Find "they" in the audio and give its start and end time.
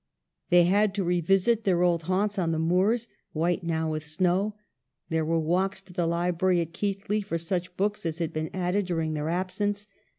0.49-0.63